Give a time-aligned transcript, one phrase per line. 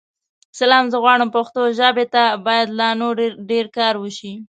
[0.59, 3.15] سلام؛ زه غواړم پښتو ژابې ته بايد لا نور
[3.49, 4.33] ډير کار وشې.